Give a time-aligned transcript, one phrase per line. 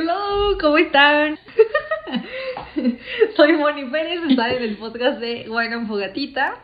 [0.00, 1.36] Hello, ¿cómo están?
[3.36, 6.54] Soy Moni Pérez, está en el podcast de Guayna Fogatita.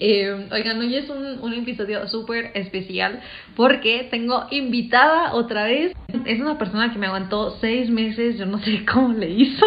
[0.00, 3.20] Eh, oigan, hoy es un, un episodio súper especial
[3.54, 5.92] porque tengo invitada otra vez.
[6.26, 9.66] Es una persona que me aguantó seis meses, yo no sé cómo le hizo.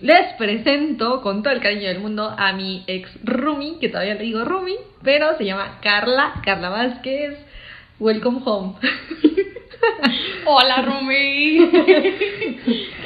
[0.00, 4.22] Les presento con todo el cariño del mundo a mi ex Rumi, que todavía le
[4.22, 7.36] digo Rumi, pero se llama Carla, Carla Vázquez.
[8.00, 8.76] Welcome home.
[10.46, 11.58] Hola, Rumi.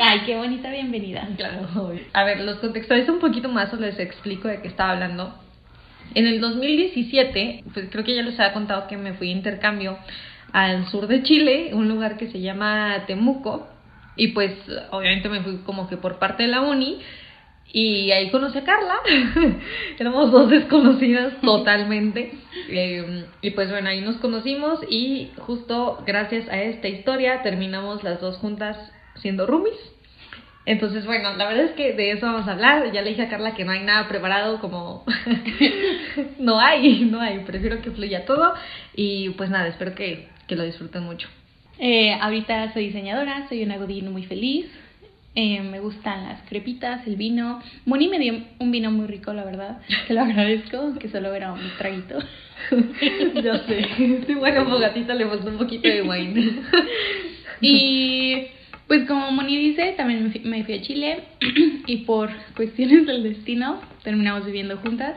[0.01, 1.29] Ay, qué bonita bienvenida.
[1.37, 1.93] Claro.
[2.13, 5.35] A ver, los contextualizo un poquito más o les explico de qué estaba hablando.
[6.15, 9.99] En el 2017, pues creo que ya les había contado que me fui a intercambio
[10.53, 13.69] al sur de Chile, un lugar que se llama Temuco.
[14.15, 14.53] Y pues
[14.91, 17.01] obviamente me fui como que por parte de la uni
[17.73, 18.97] y ahí conocí a Carla.
[19.99, 22.33] Éramos dos desconocidas totalmente.
[22.69, 28.21] Eh, y pues bueno, ahí nos conocimos y justo gracias a esta historia terminamos las
[28.21, 28.77] dos juntas
[29.17, 29.79] siendo roomies.
[30.65, 32.93] Entonces, bueno, la verdad es que de eso vamos a hablar.
[32.93, 35.05] Ya le dije a Carla que no hay nada preparado, como
[36.39, 37.41] no hay, no hay.
[37.41, 38.55] Prefiero que fluya todo.
[38.95, 41.29] Y pues nada, espero que, que lo disfruten mucho.
[41.79, 44.67] Eh, ahorita soy diseñadora, soy una godín muy feliz.
[45.35, 47.63] Eh, me gustan las crepitas, el vino.
[47.87, 49.81] Moni me dio un vino muy rico, la verdad.
[50.07, 52.19] Que lo agradezco, que solo era un traguito.
[53.43, 53.87] ya sé.
[54.27, 56.53] Sí, bueno, Fogatita le faltó un poquito de wine.
[57.63, 58.47] y
[58.87, 61.21] pues como Moni dice, también me fui, me fui a Chile
[61.87, 65.17] y por cuestiones del destino terminamos viviendo juntas.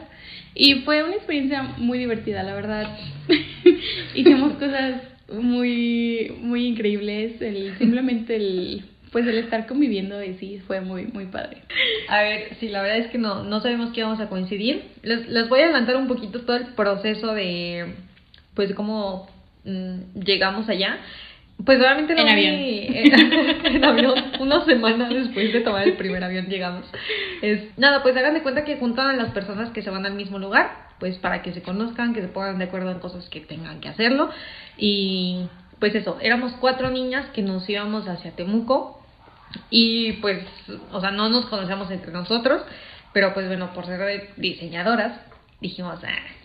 [0.54, 2.98] Y fue una experiencia muy divertida, la verdad.
[4.14, 7.42] Hicimos cosas muy, muy increíbles.
[7.42, 8.84] El, simplemente el
[9.16, 11.62] pues el estar conviviendo y sí fue muy, muy padre.
[12.06, 14.90] A ver, sí, la verdad es que no, no sabemos que íbamos a coincidir.
[15.00, 17.94] Les, les voy a adelantar un poquito todo el proceso de,
[18.52, 19.26] pues, cómo
[19.64, 20.98] mmm, llegamos allá.
[21.64, 22.54] Pues obviamente no en avión.
[22.56, 26.84] en, en avión, una semana después de tomar el primer avión llegamos.
[27.40, 30.12] Es, nada, pues hagan de cuenta que juntan a las personas que se van al
[30.12, 33.40] mismo lugar, pues para que se conozcan, que se pongan de acuerdo en cosas que
[33.40, 34.28] tengan que hacerlo.
[34.76, 35.46] Y
[35.78, 38.95] pues eso, éramos cuatro niñas que nos íbamos hacia Temuco
[39.70, 40.44] y pues,
[40.92, 42.62] o sea, no nos conocíamos entre nosotros,
[43.12, 45.20] pero pues bueno, por ser diseñadoras,
[45.60, 46.36] dijimos, ah,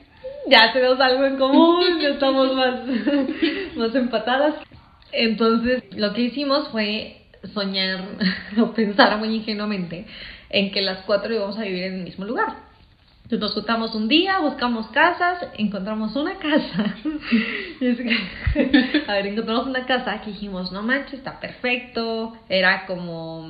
[0.47, 2.81] ya tenemos algo en común, ya estamos más,
[3.75, 4.55] más empatadas.
[5.11, 7.21] Entonces, lo que hicimos fue
[7.53, 8.01] soñar
[8.59, 10.05] o pensar muy ingenuamente
[10.49, 12.70] en que las cuatro íbamos a vivir en el mismo lugar.
[13.39, 16.95] Nos juntamos un día, buscamos casas, encontramos una casa.
[19.07, 22.37] a ver, encontramos una casa que dijimos, no manches, está perfecto.
[22.49, 23.47] Era como...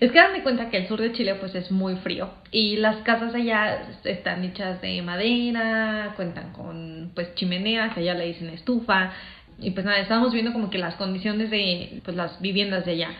[0.00, 2.76] Es que dan de cuenta que el sur de Chile pues es muy frío y
[2.76, 9.12] las casas allá están hechas de madera, cuentan con pues chimeneas, allá le dicen estufa
[9.58, 13.10] y pues nada, estábamos viendo como que las condiciones de pues las viviendas de allá.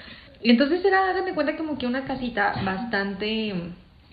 [0.42, 3.54] Y entonces era, de cuenta como que una casita bastante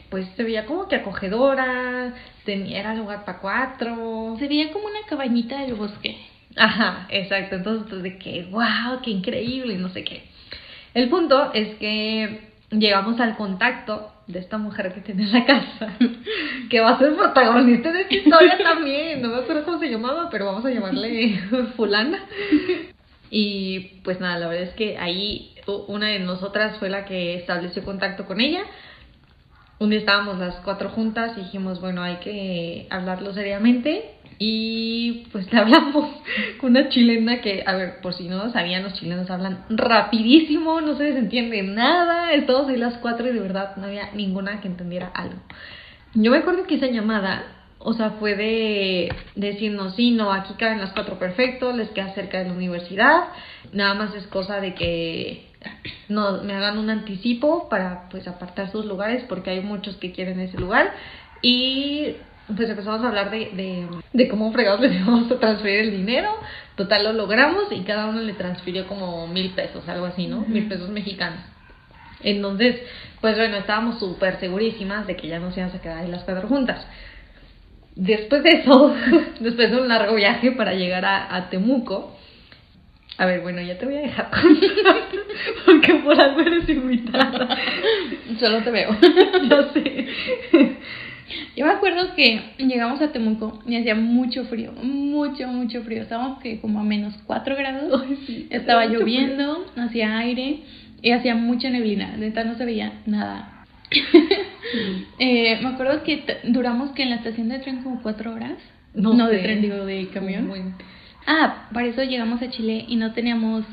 [0.10, 2.14] pues se veía como que acogedora,
[2.46, 4.36] tenía, era lugar para cuatro.
[4.40, 6.18] Se veía como una cabañita del bosque.
[6.56, 7.56] Ajá, exacto.
[7.56, 10.24] Entonces, pues de que, wow, qué increíble, y no sé qué.
[10.94, 15.98] El punto es que llegamos al contacto de esta mujer que tiene la casa,
[16.70, 19.22] que va a ser protagonista de esta historia también.
[19.22, 21.40] No me acuerdo cómo se llamaba, pero vamos a llamarle
[21.76, 22.20] Fulana.
[23.30, 25.54] Y pues nada, la verdad es que ahí
[25.88, 28.62] una de nosotras fue la que estableció contacto con ella
[29.80, 34.14] un día estábamos las cuatro juntas y dijimos, bueno, hay que hablarlo seriamente.
[34.40, 36.10] Y pues le hablamos
[36.60, 40.96] con una chilena que, a ver, por si no sabían, los chilenos hablan rapidísimo, no
[40.96, 42.34] se les entiende nada.
[42.34, 45.38] Estamos ahí las cuatro y de verdad no había ninguna que entendiera algo.
[46.14, 47.44] Yo me acuerdo que esa llamada,
[47.80, 52.40] o sea, fue de decirnos, sí, no, aquí caben las cuatro perfecto, les queda cerca
[52.40, 53.26] de la universidad.
[53.74, 55.47] Nada más es cosa de que
[56.10, 60.40] no, me hagan un anticipo para pues apartar sus lugares porque hay muchos que quieren
[60.40, 60.94] ese lugar.
[61.42, 62.16] Y
[62.56, 66.32] pues empezamos a hablar de, de, de cómo fregados les íbamos a transferir el dinero.
[66.76, 70.44] Total lo logramos y cada uno le transfirió como mil pesos algo así no uh
[70.44, 70.48] -huh.
[70.48, 71.40] mil pesos mexicanos.
[72.24, 72.82] Entonces
[73.22, 76.48] pues bueno estábamos súper segurísimas de que ya nos íbamos a quedar ahí las cuatro
[76.48, 76.86] juntas.
[77.96, 78.96] Después de eso
[79.40, 82.17] después de un largo viaje para llegar a, a Temuco
[83.18, 84.30] a ver, bueno, ya te voy a dejar
[85.66, 87.58] porque por algo eres invitada.
[88.40, 88.96] Solo te veo.
[89.50, 90.08] Yo sé.
[91.56, 96.04] Yo me acuerdo que llegamos a Temuco y hacía mucho frío, mucho, mucho frío.
[96.04, 98.04] Estábamos que como a menos 4 grados.
[98.08, 100.60] Ay, sí, Estaba lloviendo, hacía aire
[101.02, 102.16] y hacía mucha neblina.
[102.18, 103.66] Neta no se veía nada.
[105.20, 108.58] eh, me acuerdo que duramos que en la estación de tren como 4 horas.
[108.94, 109.36] No, no sé.
[109.36, 110.76] de tren, digo, de camión.
[111.28, 113.66] Ah, para eso llegamos a Chile y no teníamos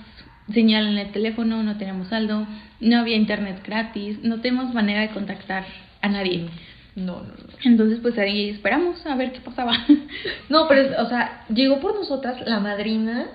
[0.52, 2.46] señal en el teléfono, no teníamos saldo,
[2.80, 5.64] no había internet gratis, no tenemos manera de contactar
[6.02, 6.48] a nadie.
[6.96, 7.34] No, no, no.
[7.64, 9.72] Entonces, pues ahí esperamos a ver qué pasaba.
[10.48, 13.26] No, pero, es- o sea, llegó por nosotras la madrina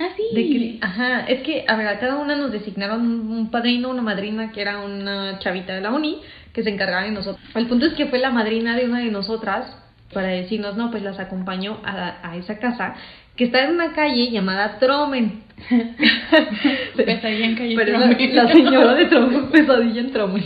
[0.00, 0.22] ah, sí.
[0.34, 3.90] de que, ajá, es que, a ver, a cada una nos designaron un, un padrino,
[3.90, 6.20] una madrina, que era una chavita de la uni,
[6.52, 7.44] que se encargaba de nosotros.
[7.54, 9.76] El punto es que fue la madrina de una de nosotras
[10.12, 12.94] para decirnos, no, pues las acompañó a, a esa casa,
[13.36, 15.44] que está en una calle llamada Tromen.
[16.96, 18.36] Pesadilla en calle Pero Tromen.
[18.36, 20.44] la, la señora de Tromen, pesadilla en Tromen.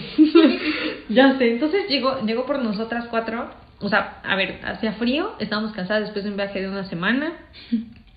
[1.09, 3.51] ya sé, entonces llegó, llegó por nosotras cuatro.
[3.81, 7.33] O sea, a ver, hacía frío, estábamos cansadas después de un viaje de una semana.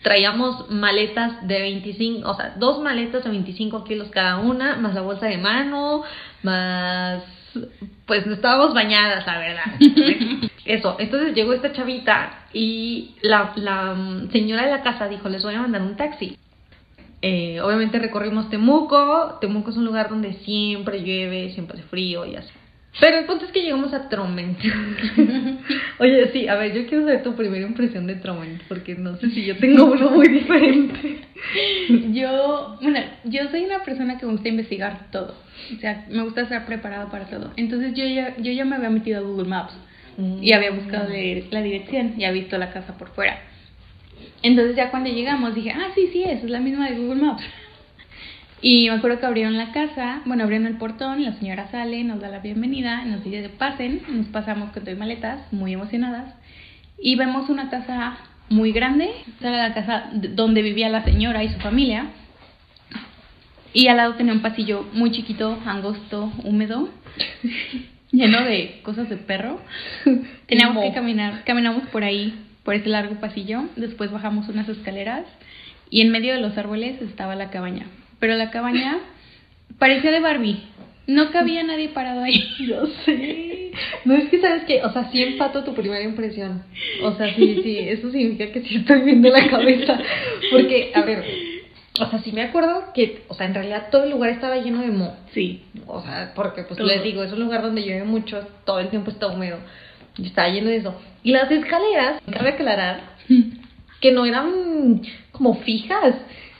[0.03, 5.01] Traíamos maletas de 25, o sea, dos maletas de 25 kilos cada una, más la
[5.01, 6.03] bolsa de mano,
[6.43, 7.23] más.
[8.05, 9.65] Pues estábamos bañadas, la verdad.
[10.65, 15.43] Eso, entonces llegó esta chavita y la, la mm, señora de la casa dijo: Les
[15.43, 16.37] voy a mandar un taxi.
[17.21, 19.37] Eh, obviamente recorrimos Temuco.
[19.41, 22.51] Temuco es un lugar donde siempre llueve, siempre hace frío y así.
[22.99, 24.57] Pero el punto es que llegamos a Tromen.
[25.99, 29.29] Oye, sí, a ver, yo quiero saber tu primera impresión de Tromen, porque no sé
[29.29, 31.19] si yo tengo uno muy diferente.
[32.11, 35.35] Yo, bueno, yo soy una persona que me gusta investigar todo.
[35.75, 37.51] O sea, me gusta estar preparada para todo.
[37.55, 39.73] Entonces yo ya, yo ya me había metido a Google Maps
[40.41, 43.39] y había buscado de- la dirección y había visto la casa por fuera.
[44.41, 47.43] Entonces ya cuando llegamos dije, ah, sí, sí, es, es la misma de Google Maps.
[48.61, 52.19] Y me acuerdo que abrieron la casa, bueno, abrieron el portón, la señora sale, nos
[52.19, 56.33] da la bienvenida, nos dice que pasen, nos pasamos con todo y maletas, muy emocionadas,
[56.97, 58.17] y vemos una casa
[58.49, 62.07] muy grande, esa era la casa donde vivía la señora y su familia,
[63.73, 66.89] y al lado tenía un pasillo muy chiquito, angosto, húmedo,
[68.11, 69.61] lleno de cosas de perro.
[70.47, 70.81] Teníamos Mo.
[70.81, 72.33] que caminar, caminamos por ahí,
[72.63, 75.25] por ese largo pasillo, después bajamos unas escaleras
[75.91, 77.85] y en medio de los árboles estaba la cabaña.
[78.19, 78.99] Pero la cabaña
[79.77, 80.63] parecía de Barbie,
[81.07, 82.43] no cabía nadie parado ahí.
[82.59, 83.71] Yo sé.
[84.05, 86.63] No es que sabes que, o sea, sí empato tu primera impresión.
[87.01, 89.99] O sea, sí, sí, eso significa que sí estoy viendo la cabeza.
[90.51, 91.23] Porque, a ver,
[91.99, 94.81] o sea, sí me acuerdo que, o sea, en realidad todo el lugar estaba lleno
[94.81, 95.15] de moho.
[95.33, 95.63] Sí.
[95.85, 96.87] O sea, porque pues Todo.
[96.87, 99.57] les digo, es un lugar donde llueve mucho, todo el tiempo está húmedo.
[100.17, 100.99] Y estaba lleno de eso.
[101.23, 103.01] Y las escaleras, cabe aclarar,
[104.01, 106.15] que no eran como fijas.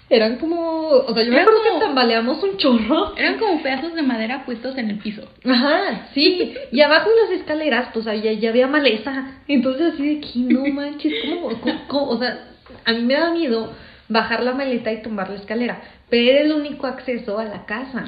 [0.10, 3.16] Eran como, o sea, yo me acuerdo como- que tambaleamos un chorro.
[3.18, 5.28] Eran como pedazos de madera puestos en el piso.
[5.46, 6.54] Ajá, sí.
[6.72, 9.32] Y abajo de las escaleras, pues había, ya había maleza.
[9.48, 12.10] Entonces así de que no manches, ¿cómo, cómo- cómo?
[12.12, 12.48] O sea,
[12.86, 13.74] a mí me da miedo
[14.08, 15.82] bajar la maleta y tumbar la escalera.
[16.10, 18.06] Pero era el único acceso a la casa.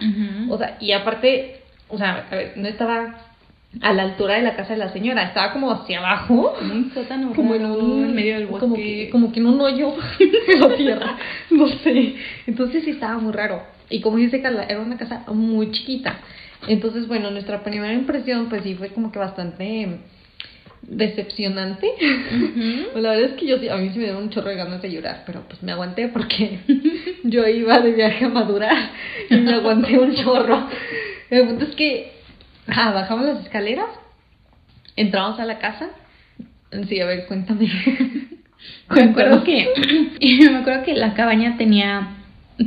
[0.49, 3.15] O sea, y aparte, o sea, a ver, no estaba
[3.81, 6.55] a la altura de la casa de la señora, estaba como hacia abajo.
[6.57, 8.59] Como un sótano Como en un en medio del bosque.
[8.61, 11.17] Como que, como que en un hoyo en la tierra.
[11.51, 12.15] No sé.
[12.47, 13.61] Entonces sí estaba muy raro.
[13.89, 16.17] Y como dice Carla, era una casa muy chiquita.
[16.67, 19.99] Entonces, bueno, nuestra primera impresión, pues sí fue como que bastante
[20.81, 21.91] decepcionante.
[22.95, 24.81] La verdad es que yo sí- a mí sí me dieron un chorro de ganas
[24.81, 26.59] de llorar, pero pues me aguanté porque
[27.23, 28.75] yo iba de viaje a madurar
[29.29, 30.67] y me aguanté un chorro.
[31.29, 32.11] El punto es que
[32.75, 33.89] ah, bajamos las escaleras,
[34.95, 35.89] entramos a la casa.
[36.87, 37.69] Sí, a ver, cuéntame.
[38.89, 39.69] Me acuerdo que
[40.19, 42.09] me acuerdo que la cabaña tenía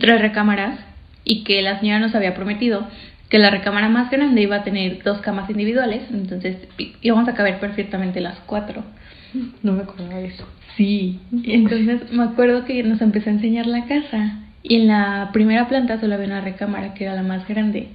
[0.01, 0.79] tres recámaras
[1.23, 2.89] y que la señora nos había prometido
[3.29, 6.69] que la recámara más grande iba a tener dos camas individuales, entonces
[7.01, 8.85] íbamos a caber perfectamente las cuatro.
[9.63, 10.47] No me acordaba de eso.
[10.77, 15.31] Sí, y entonces me acuerdo que nos empezó a enseñar la casa y en la
[15.33, 17.89] primera planta solo había una recámara que era la más grande.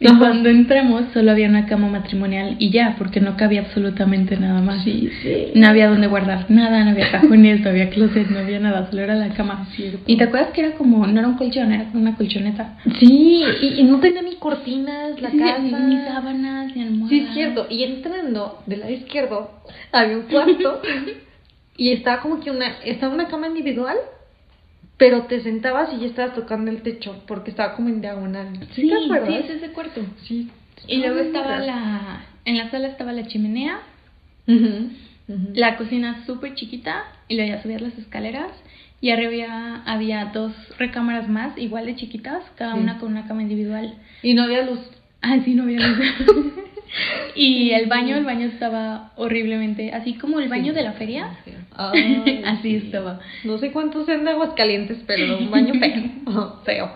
[0.00, 0.18] Y Ajá.
[0.18, 4.82] cuando entramos solo había una cama matrimonial y ya, porque no cabía absolutamente nada más.
[4.82, 5.08] sí.
[5.54, 9.02] No había donde guardar nada, no había cajones, no había closet, no había nada, solo
[9.02, 9.68] era la cama.
[10.06, 12.78] ¿Y te acuerdas que era como, no era un colchón, era como una colchoneta?
[12.98, 15.58] Sí, y, y no tenía ni cortinas la Sí, casa.
[15.60, 17.08] Ni, ni sábanas, ni almohadas.
[17.10, 17.66] Sí, es cierto.
[17.70, 19.50] Y entrando del lado izquierdo
[19.92, 20.82] había un cuarto
[21.76, 23.96] y estaba como que una, estaba una cama individual,
[25.02, 28.46] pero te sentabas y ya estabas tocando el techo porque estaba como en diagonal.
[28.72, 28.90] ¿Sí, Sí,
[29.26, 30.00] sí, es ese cuarto.
[30.22, 30.48] Sí.
[30.86, 33.80] Y luego estaba la, en la sala estaba la chimenea,
[35.54, 38.52] la cocina súper chiquita y luego ya subías las escaleras
[39.00, 42.78] y arriba había, había dos recámaras más, igual de chiquitas, cada Sí.
[42.78, 43.94] una con una cama individual.
[44.22, 44.78] Y no había luz.
[45.20, 45.98] Ah, sí, no había luz.
[47.34, 50.76] y el baño, el baño estaba horriblemente, así como el baño Sí.
[50.76, 51.30] de la feria.
[51.76, 52.86] Ay, Así sí.
[52.86, 53.20] estaba.
[53.44, 56.60] No sé cuántos sean de Aguascalientes, pero un baño feo.
[56.66, 56.92] feo.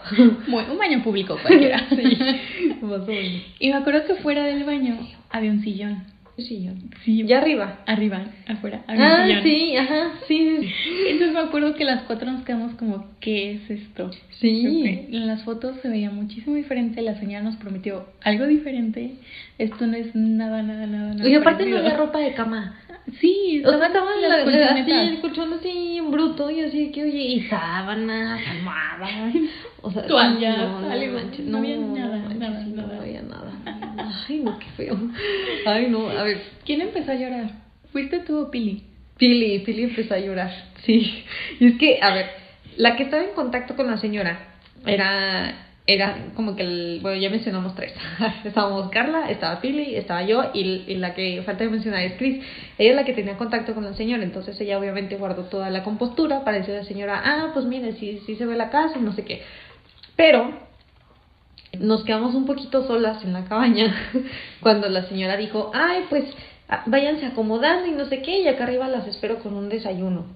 [0.47, 1.87] Muy, un baño público cualquiera.
[1.91, 3.43] Sí, más o menos.
[3.59, 4.99] Y me acuerdo que fuera del baño
[5.31, 6.05] había un sillón.
[6.43, 6.91] Sillón.
[7.05, 7.79] Sí, Ya arriba.
[7.87, 8.83] arriba, afuera.
[8.87, 9.43] había un Ah, sillón.
[9.43, 10.73] sí, ajá, sí, sí.
[11.09, 14.11] Entonces me acuerdo que las cuatro nos quedamos como, ¿qué es esto?
[14.41, 15.07] Sí.
[15.11, 19.13] En las fotos se veía muchísimo diferente, la señora nos prometió algo diferente.
[19.59, 21.29] Esto no es nada, nada, nada, nada.
[21.29, 21.79] Y aparte no parecido.
[21.79, 22.79] había ropa de cama.
[23.21, 27.05] Sí, O sea, estaban las la, así, el colchón así en bruto y así que,
[27.05, 29.33] oye, y sábanas, almohadas,
[29.81, 32.19] o sea, Toallas, no, no no había nada.
[32.35, 33.53] No había nada.
[33.99, 34.99] Ay, no, qué feo.
[35.67, 37.51] Ay, no, a ver, ¿Quién empezó a llorar?
[37.93, 38.83] ¿Fuiste tú o Pili?
[39.17, 40.53] Pili, Pili empezó a llorar,
[40.85, 41.25] sí.
[41.61, 42.27] Y es que, a ver,
[42.77, 47.31] la que estaba en contacto con la señora era, era como que, el, bueno, ya
[47.31, 47.95] mencionamos tres.
[48.45, 52.45] Estábamos Carla, estaba Pili, estaba yo y, y la que falta de mencionar es Cris.
[52.79, 55.85] Ella es la que tenía contacto con la señora, entonces ella obviamente guardó toda la
[55.85, 58.99] compostura para decirle a la señora, ah, pues mire, sí, sí se ve la casa,
[58.99, 59.43] no sé qué.
[60.17, 60.66] Pero
[61.81, 63.95] nos quedamos un poquito solas en la cabaña
[64.61, 66.25] cuando la señora dijo, ay, pues
[66.87, 70.27] váyanse acomodando y no sé qué, y acá arriba las espero con un desayuno.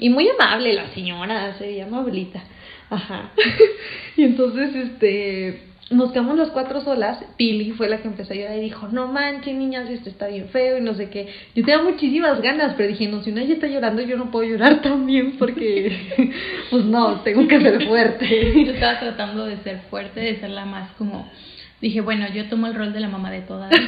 [0.00, 2.42] Y muy amable la señora, se amablita.
[2.90, 3.30] Ajá.
[4.16, 7.18] y entonces, este, nos quedamos las cuatro solas.
[7.36, 10.48] Pili fue la que empezó a llorar y dijo, no manches, niñas, esto está bien
[10.48, 11.28] feo y no sé qué.
[11.54, 14.48] Yo tenía muchísimas ganas, pero dije, no, si una ella está llorando, yo no puedo
[14.48, 16.32] llorar también porque,
[16.70, 18.64] pues no, tengo que ser fuerte.
[18.64, 21.30] Yo estaba tratando de ser fuerte, de ser la más como...
[21.78, 23.70] Dije, bueno, yo tomo el rol de la mamá de todas.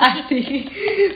[0.00, 0.64] Ah, sí.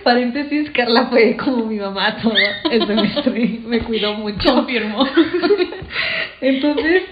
[0.03, 2.35] Paréntesis, Carla fue como mi mamá todo
[2.71, 3.61] el semestre.
[3.65, 4.55] Me cuidó mucho.
[4.57, 5.07] Confirmo.
[6.41, 7.05] Entonces,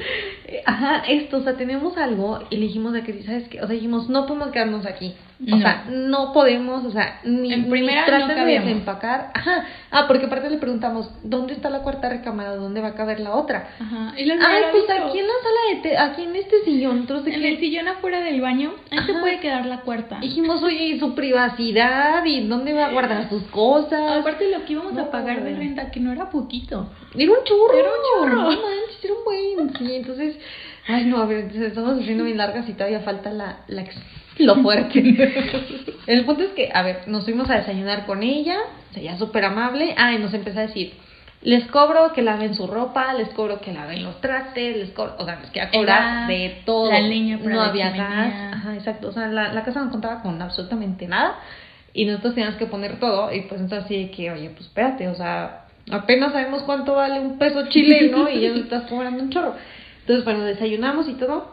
[0.67, 3.61] ajá, esto, o sea, tenemos algo y le dijimos de que, ¿sabes qué?
[3.63, 5.15] O sea, dijimos, no podemos quedarnos aquí.
[5.43, 5.59] O No.
[5.59, 9.31] sea, no podemos, o sea, ni, En ni primera, no de desempacar.
[9.35, 9.65] Ajá.
[9.91, 12.57] Ah, porque aparte le preguntamos, ¿dónde está la cuarta recámara?
[12.57, 13.71] ¿Dónde va a caber la otra?
[13.81, 14.13] Ajá.
[14.19, 16.99] Y la Ay, pues aquí en la sala de té, aquí en este sillón.
[16.99, 20.19] Entonces, En el sillón afuera del baño, ahí se puede quedar la cuarta.
[20.21, 22.23] Dijimos, oye, ¿y su privacidad?
[22.27, 24.21] ¿Y dónde va a guardar sus cosas?
[24.21, 25.03] Aparte lo que íbamos No.
[25.05, 26.91] a pagar de renta, que no era poquito.
[27.17, 27.75] Era un churro.
[27.79, 28.43] Era un churro.
[28.43, 29.77] No manches, era un buen.
[29.79, 30.37] Sí, entonces.
[30.89, 33.85] Ay, no, a ver, estamos haciendo bien largas y todavía falta la, la
[34.39, 35.01] lo fuerte.
[36.07, 38.57] El punto es que, a ver, nos fuimos a desayunar con ella,
[38.91, 39.95] o sea, ella súper amable.
[39.97, 40.95] Ah, y nos empezó a decir:
[41.43, 45.15] Les cobro que laven su ropa, les cobro que laven los trastes, les cobro.
[45.19, 46.91] O sea, nos quería El cobrar de todo.
[46.91, 48.35] la leña para No la había gas.
[48.55, 49.09] Ajá, exacto.
[49.09, 51.39] O sea, la, la casa no contaba con absolutamente nada.
[51.93, 53.33] Y nosotros teníamos que poner todo.
[53.33, 57.19] Y pues entonces así de que, oye, pues espérate, o sea, apenas sabemos cuánto vale
[57.21, 59.55] un peso chileno y ya nos estás cobrando un chorro.
[60.01, 61.51] Entonces, bueno, desayunamos y todo.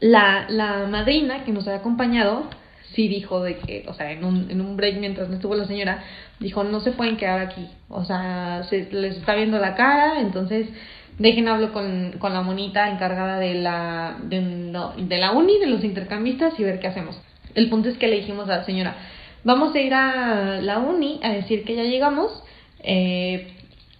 [0.00, 2.48] La, la madrina que nos había acompañado
[2.94, 5.66] sí dijo de que, o sea, en un, en un break mientras no estuvo la
[5.66, 6.04] señora,
[6.40, 7.68] dijo, no se pueden quedar aquí.
[7.88, 10.68] O sea, se les está viendo la cara, entonces
[11.18, 15.66] dejen hablo con, con la monita encargada de la, de, no, de la uni, de
[15.66, 17.20] los intercambistas y ver qué hacemos.
[17.54, 18.96] El punto es que le dijimos a la señora,
[19.44, 22.42] vamos a ir a la uni a decir que ya llegamos
[22.80, 23.52] eh,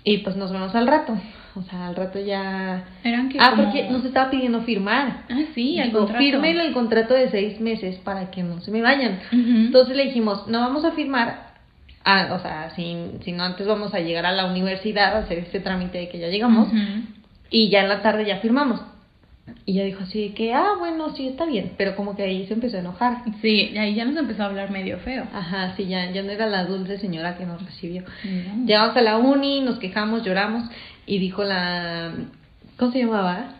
[0.02, 1.16] y pues nos vemos al rato.
[1.56, 2.84] O sea, al rato ya...
[3.04, 5.22] Eran que Ah, como- porque nos estaba pidiendo firmar.
[5.30, 6.18] Ah, sí, el contrato.
[6.18, 9.20] firmen el contrato de seis meses para que no se me vayan.
[9.30, 11.52] Entonces le dijimos, no vamos a firmar,
[12.04, 15.60] ah, o sea, sin, sino antes vamos a llegar a la universidad a hacer este
[15.60, 16.68] trámite de que ya llegamos
[17.50, 18.80] y ya en la tarde ya firmamos.
[19.66, 22.46] Y ella dijo así de que, ah, bueno, sí, está bien, pero como que ahí
[22.46, 23.18] se empezó a enojar.
[23.42, 25.24] Sí, ahí ya nos empezó a hablar medio feo.
[25.34, 28.02] Ajá, sí, ya, ya no era la dulce señora que nos recibió.
[28.24, 28.64] No.
[28.66, 30.64] Llegamos a la uni, nos quejamos, lloramos
[31.06, 32.12] y dijo la...
[32.76, 33.54] ¿Cómo se llamaba?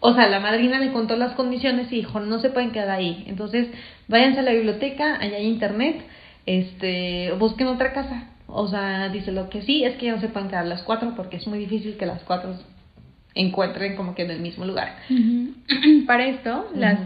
[0.00, 3.24] O sea, la madrina le contó las condiciones y dijo, no se pueden quedar ahí.
[3.26, 3.68] Entonces,
[4.08, 6.02] váyanse a la biblioteca, allá hay internet,
[6.46, 8.28] este, busquen otra casa.
[8.46, 11.14] O sea, dice lo que sí es que ya no se pueden quedar las cuatro
[11.16, 12.54] porque es muy difícil que las cuatro
[13.34, 14.96] encuentren como que en el mismo lugar.
[16.06, 16.98] Para esto, las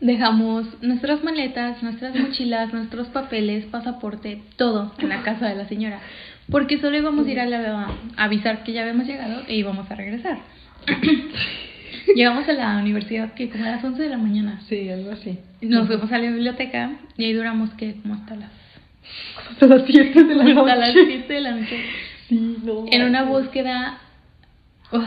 [0.00, 6.00] dejamos nuestras maletas, nuestras mochilas, nuestros papeles, pasaporte, todo en la casa de la señora.
[6.54, 9.90] Porque solo íbamos a ir a, la- a avisar que ya habíamos llegado e íbamos
[9.90, 10.38] a regresar.
[12.14, 14.60] Llegamos a la universidad que como a las 11 de la mañana.
[14.68, 15.38] Sí, algo así.
[15.62, 18.50] Nos fuimos a la biblioteca y ahí duramos que como hasta las
[19.50, 20.60] Hasta las 7 de la noche.
[20.60, 21.76] hasta las 7 de la noche
[22.28, 22.84] Sí, no.
[22.90, 23.98] en una búsqueda
[24.92, 25.02] uy,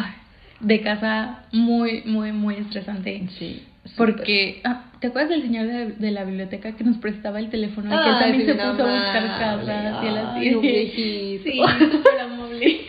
[0.60, 3.28] de casa muy muy muy estresante.
[3.38, 3.64] Sí.
[3.96, 7.90] Porque, ah, ¿te acuerdas del señor de, de la biblioteca que nos prestaba el teléfono?
[7.90, 11.44] que él también se puso a buscar casas y viejito.
[11.44, 11.62] Sí,
[11.92, 12.80] súper amable.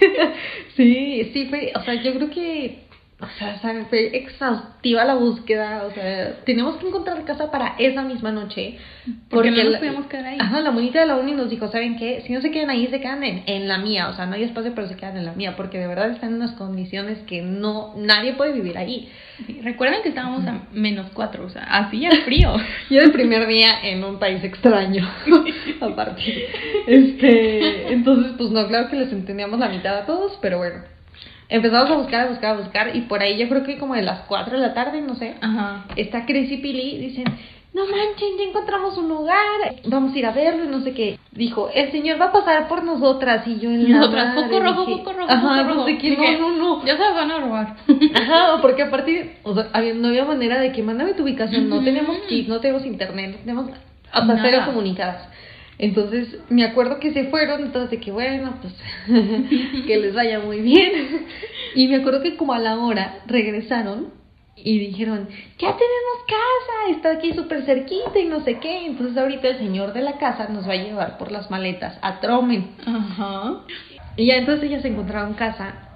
[0.76, 2.89] Sí, sí fue, o sea, yo creo que
[3.20, 8.32] o sea, fue exhaustiva la búsqueda, o sea, tenemos que encontrar casa para esa misma
[8.32, 8.78] noche.
[9.28, 10.38] Porque no nos podíamos quedar ahí.
[10.40, 12.22] Ajá, la monita de la uni nos dijo, ¿saben qué?
[12.26, 14.44] Si no se quedan ahí, se quedan en, en la mía, o sea, no hay
[14.44, 17.42] espacio, pero se quedan en la mía, porque de verdad están en unas condiciones que
[17.42, 19.10] no, nadie puede vivir ahí.
[19.46, 22.54] Sí, Recuerden que estábamos a menos cuatro, o sea, así ya frío.
[22.90, 25.08] Y era el primer día en un país extraño,
[25.80, 26.46] aparte.
[26.86, 30.82] Este, entonces, pues no, claro que les entendíamos la mitad a todos, pero bueno.
[31.50, 34.02] Empezamos a buscar, a buscar, a buscar, y por ahí yo creo que como de
[34.02, 35.84] las 4 de la tarde, no sé, Ajá.
[35.96, 37.24] está Chris y Pili, dicen,
[37.74, 39.36] no manchen, ya encontramos un lugar,
[39.86, 41.18] vamos a ir a verlo, no sé qué.
[41.32, 44.42] Dijo, el señor va a pasar por nosotras, y yo en Y la nosotras, madre
[44.48, 45.86] foco rojo, dije, foco rojo, Ajá, foco no rojo.
[45.86, 46.84] sé qué, Dije, no, no, no.
[46.86, 47.76] Ya se van a robar.
[48.14, 51.82] Ajá, porque aparte, o sea, había- no había manera de que mándame tu ubicación, no
[51.82, 53.66] tenemos kit, no tenemos internet, no tenemos
[54.12, 54.40] hasta Nada.
[54.42, 55.28] cero comunicadas.
[55.82, 58.74] Entonces, me acuerdo que se fueron, entonces de que bueno, pues
[59.86, 61.26] que les vaya muy bien.
[61.74, 64.12] Y me acuerdo que como a la hora regresaron
[64.56, 65.26] y dijeron,
[65.58, 68.84] ya tenemos casa, está aquí súper cerquita y no sé qué.
[68.84, 72.20] Entonces ahorita el señor de la casa nos va a llevar por las maletas a
[72.20, 72.72] Tromen.
[72.84, 73.62] Ajá.
[74.16, 75.88] Y ya entonces ellas encontraron casa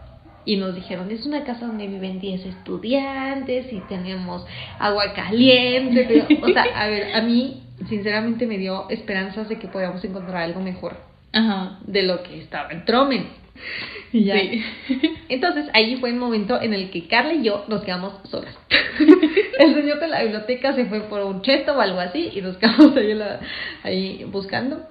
[0.46, 4.46] y nos dijeron, es una casa donde viven 10 estudiantes y tenemos
[4.78, 6.06] agua caliente.
[6.08, 10.42] pero, o sea, a ver, a mí sinceramente me dio esperanzas de que podíamos encontrar
[10.42, 10.96] algo mejor
[11.32, 11.78] Ajá.
[11.86, 13.26] de lo que estaba en Tromen.
[14.12, 14.38] Ya.
[14.38, 14.64] Sí.
[15.28, 18.56] Entonces ahí fue el momento en el que Carla y yo nos quedamos solas.
[19.58, 22.56] el señor de la biblioteca se fue por un cheto o algo así y nos
[22.58, 23.40] quedamos ahí, la-
[23.82, 24.86] ahí buscando.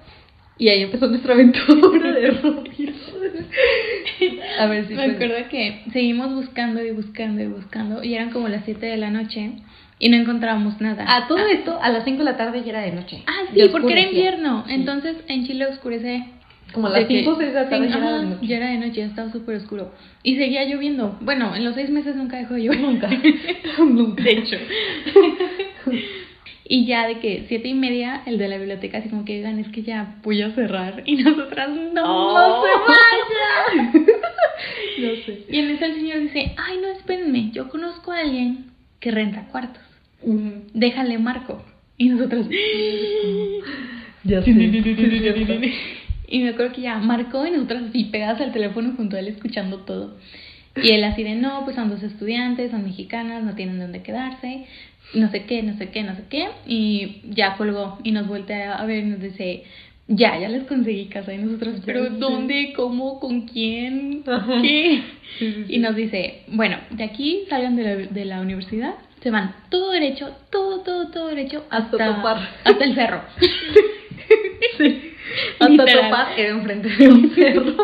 [0.56, 2.94] Y ahí empezó nuestra aventura de Robin.
[4.58, 8.48] A ver si Me acuerdo que seguimos buscando y buscando y buscando y eran como
[8.48, 9.52] las 7 de la noche
[9.98, 11.04] y no encontrábamos nada.
[11.16, 13.22] A todo esto, a las 5 de la tarde ya era de noche.
[13.26, 14.64] Ah, sí, porque era invierno.
[14.66, 14.74] Sí.
[14.74, 16.24] Entonces en Chile oscurece.
[16.72, 18.46] Como a las de que- 5 o 6 de la tarde ya era de noche.
[18.48, 19.92] ya era de noche, estaba súper oscuro.
[20.24, 21.16] Y seguía lloviendo.
[21.20, 22.80] Bueno, en los seis meses nunca dejó de llover.
[22.80, 23.08] Nunca.
[23.78, 24.22] Nunca.
[24.24, 24.56] De hecho.
[26.66, 29.58] y ya de que siete y media, el de la biblioteca así como que digan,
[29.58, 31.02] es que ya voy a cerrar.
[31.04, 32.64] Y nosotras, no, no Oh.
[32.64, 34.06] se vayan.
[34.96, 35.44] No sé.
[35.50, 38.66] Y en eso el señor dice, ay, no, espérenme, yo conozco a alguien
[39.04, 39.82] que renta cuartos.
[40.72, 41.62] Déjale marco.
[41.98, 42.46] Y nosotros...
[44.24, 44.50] Ya sé.
[46.26, 49.28] Y me acuerdo que ya marcó y nosotras así pegadas al teléfono junto a él
[49.28, 50.16] escuchando todo.
[50.82, 54.64] Y él así de, no, pues son dos estudiantes, son mexicanas, no tienen dónde quedarse,
[55.12, 56.48] no sé qué, no sé qué, no sé qué.
[56.66, 59.64] Y ya colgó y nos voltea a ver y nos dice,
[60.08, 61.32] ya, ya les conseguí casa.
[61.32, 62.10] Y nosotros, pero.
[62.10, 62.72] ¿dónde?
[62.76, 63.18] ¿Cómo?
[63.20, 64.22] ¿Con quién?
[64.22, 65.02] ¿Qué?
[65.38, 65.74] Sí, sí, sí.
[65.74, 69.90] Y nos dice, bueno, de aquí salgan de la, de la universidad, se van todo
[69.92, 72.48] derecho, todo, todo, todo derecho Hasta hasta, topar.
[72.64, 73.22] hasta el cerro.
[74.78, 75.12] Sí.
[75.60, 76.04] Hasta Literal.
[76.10, 77.76] topar era enfrente de un cerro.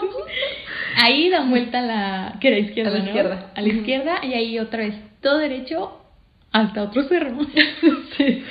[0.96, 3.06] Ahí da vuelta a la que era izquierda, A la ¿no?
[3.06, 3.52] izquierda.
[3.54, 6.00] A la izquierda y ahí otra vez todo derecho
[6.52, 7.36] hasta otro cerro.
[8.16, 8.42] Sí,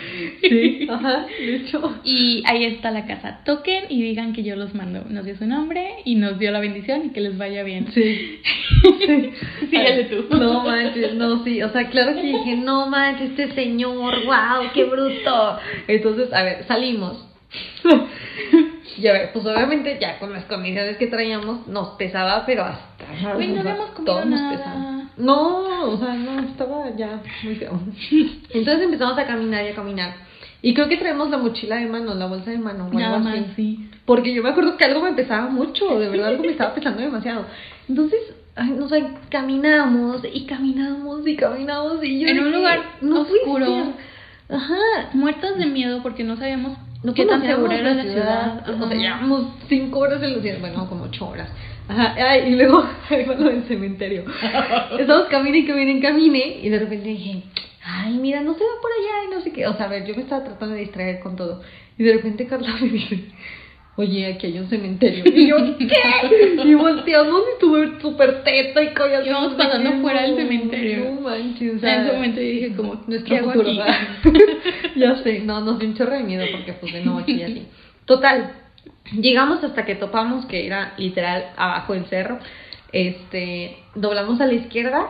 [0.49, 1.99] sí, ajá, de hecho.
[2.03, 3.41] Y ahí está la casa.
[3.45, 5.05] Toquen y digan que yo los mando.
[5.09, 7.91] Nos dio su nombre y nos dio la bendición y que les vaya bien.
[7.93, 8.41] Sí.
[9.05, 9.31] sí.
[9.69, 10.35] Síguele tú.
[10.35, 11.61] No manches, no, sí.
[11.61, 15.59] O sea, claro que dije, no manches, este señor, wow, qué bruto.
[15.87, 17.25] Entonces, a ver, salimos.
[18.97, 23.33] Y a ver, pues obviamente ya con las condiciones que traíamos nos pesaba, pero hasta.
[23.35, 25.09] Güey, no habíamos comido nos pesaba.
[25.15, 27.79] No, o sea, no, estaba ya muy feo.
[28.49, 30.15] Entonces empezamos a caminar y a caminar.
[30.61, 33.17] Y creo que traemos la mochila de mano, la bolsa de mano, o algo Nada
[33.17, 33.39] así.
[33.39, 33.89] más, sí.
[34.05, 37.01] Porque yo me acuerdo que algo me pesaba mucho, de verdad algo me estaba pesando
[37.01, 37.45] demasiado.
[37.87, 38.19] Entonces,
[38.55, 43.21] ay, no sé, caminamos y caminamos y caminamos y yo En un dije, lugar no
[43.21, 43.93] oscuro.
[44.49, 44.75] Ajá.
[45.13, 48.69] Muertos de miedo porque no sabíamos No qué tan segura era la ciudad.
[48.69, 51.49] O sea, llevamos cinco horas en la ciudad, bueno, como ocho horas.
[51.87, 54.23] Ajá, ay, y luego ahí va lo del cementerio.
[54.99, 57.43] Estamos camine y camine camine, y de repente dije,
[57.83, 59.67] ay, mira, no se va por allá, y no sé qué.
[59.67, 61.61] O sea, a ver, yo me estaba tratando de distraer con todo.
[61.97, 63.25] Y de repente Carla me dice,
[63.95, 65.23] oye, aquí hay un cementerio.
[65.25, 66.61] Y yo, ¿qué?
[66.65, 69.25] Y volteamos y tuve súper teta y collas.
[69.25, 71.11] Íbamos pasando fuera del cementerio.
[71.11, 73.83] No manches, o sea, en ese momento yo dije como, nuestro ¿qué hago futuro.
[74.95, 77.67] ya sé, no, nos dio un chorro de miedo porque pues de nuevo aquí así.
[78.05, 78.53] Total,
[79.11, 82.39] llegamos hasta que topamos que era literal abajo del cerro.
[82.91, 85.09] Este, doblamos a la izquierda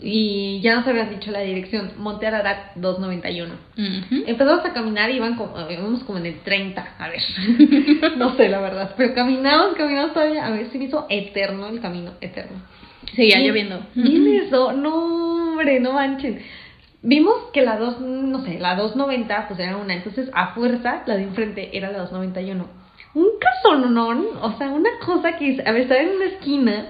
[0.00, 3.54] y ya nos habían dicho la dirección, Monte Ararat 291.
[3.76, 4.24] Ujú.
[4.26, 7.22] Empezamos a caminar y iban como, íbamos como en el 30, a ver.
[8.16, 11.80] no sé la verdad, pero caminamos, caminamos todavía, a ver, se me hizo eterno el
[11.80, 12.62] camino, eterno.
[13.14, 13.80] Seguía lloviendo.
[13.94, 16.42] Bien eso, no, hombre, no manchen.
[17.02, 21.16] Vimos que la 2, no sé, la 290 pues era una, entonces a fuerza la
[21.16, 22.66] de enfrente era la 291.
[23.14, 26.86] Un casonón, o sea, una cosa que, a ver, estaba en una esquina,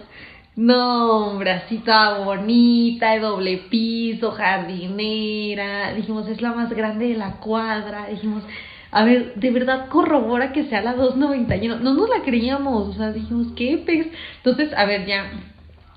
[0.58, 5.94] No, hombre, así toda bonita, de doble piso, jardinera.
[5.94, 8.08] Dijimos, es la más grande de la cuadra.
[8.08, 8.42] Dijimos,
[8.90, 11.78] a ver, de verdad corrobora que sea la 291.
[11.78, 14.08] No nos la creíamos, o sea, dijimos, ¿qué pex?
[14.38, 15.30] Entonces, a ver, ya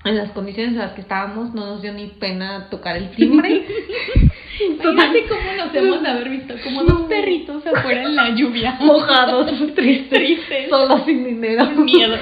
[0.04, 3.64] en las condiciones en las que estábamos, no nos dio ni pena tocar el timbre.
[4.60, 8.76] Imagínate cómo nos hemos de haber visto, como dos perritos afuera en la lluvia.
[8.80, 10.68] Mojados, tristes, Tristes.
[10.68, 11.64] solos sin dinero.
[11.64, 12.16] Con miedo.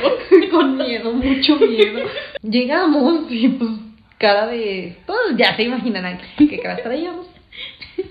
[0.51, 2.01] Con miedo, mucho miedo.
[2.43, 3.71] Llegamos y pues
[4.19, 4.97] cara de...
[5.07, 7.27] Todos ya se imaginarán qué caras traíamos.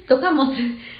[0.07, 0.49] Tocamos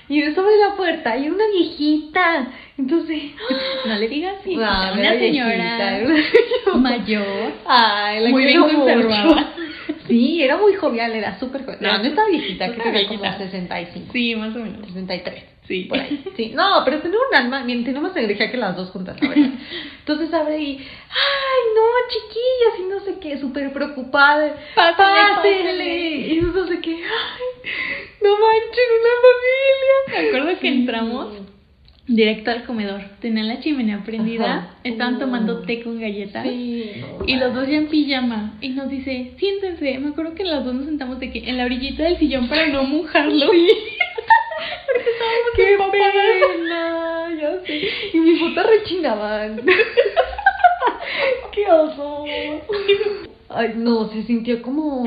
[0.10, 2.48] y de sobre la puerta hay una viejita.
[2.78, 3.22] Entonces...
[3.86, 4.56] No le digas así.
[4.56, 6.78] No, era una señora era una señora.
[6.78, 7.52] mayor.
[7.65, 9.54] Ay, la Muy bien conservada.
[10.08, 11.80] Sí, era muy jovial, era súper jovial.
[11.82, 13.38] No, no está viejita, creo que tenía como viejita.
[13.38, 14.12] 65.
[14.12, 14.88] Sí, más o menos.
[14.88, 15.43] 63.
[15.69, 15.84] Sí.
[15.84, 16.21] Por ahí.
[16.36, 16.51] Sí.
[16.55, 19.49] No, pero tenía un alma, bien, tiene más energía que las dos juntas, la verdad.
[19.99, 24.55] Entonces abre y, ay, no, chiquillas, y no sé qué, súper preocupada.
[24.75, 26.34] Pásale, pásele.
[26.34, 27.71] Y no sé qué, ay,
[28.23, 30.21] no manchen, una familia.
[30.21, 31.34] Me acuerdo que entramos
[32.08, 33.01] directo al comedor.
[33.21, 34.75] Tenían la chimenea prendida.
[34.84, 35.19] Estaban Uh.
[35.19, 36.43] tomando té con galletas.
[36.43, 38.58] Sí, no Y los dos ya en pijama.
[38.62, 39.99] Y nos dice, siéntense.
[39.99, 42.65] Me acuerdo que las dos nos sentamos de que en la orillita del sillón para
[42.67, 43.51] no mojarlo.
[44.86, 45.77] Porque estábamos ¡Qué
[46.58, 47.29] pena!
[47.39, 47.82] Ya sé.
[48.13, 49.62] Y mis botas rechinaban.
[51.51, 52.25] ¡Qué oso!
[53.51, 55.03] Ay, no, se sintió como,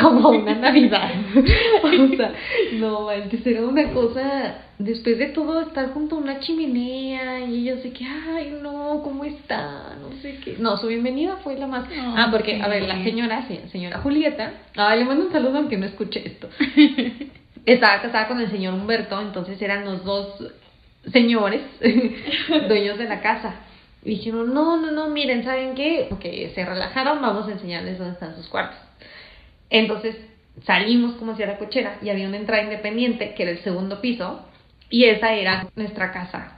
[0.00, 1.10] como una Navidad.
[1.82, 2.34] O sea,
[2.74, 4.58] no manches, era una cosa.
[4.78, 9.24] Después de todo, estar junto a una chimenea y ella sé que, ay, no, ¿cómo
[9.24, 9.94] está?
[10.02, 10.56] No sé qué.
[10.58, 11.88] No, su bienvenida fue la más.
[11.88, 14.52] No, ah, porque, a ver, la señora, se- señora Julieta.
[14.76, 16.50] Ay, le mando un saludo aunque no escuche esto.
[17.66, 20.52] Estaba casada con el señor Humberto, entonces eran los dos
[21.12, 21.62] señores
[22.68, 23.56] dueños de la casa.
[24.04, 26.08] Y dijeron, no, no, no, miren, ¿saben qué?
[26.20, 28.78] Que se relajaron, vamos a enseñarles dónde están sus cuartos.
[29.68, 30.16] Entonces
[30.64, 34.46] salimos como hacia la cochera y había una entrada independiente, que era el segundo piso,
[34.88, 36.55] y esa era nuestra casa.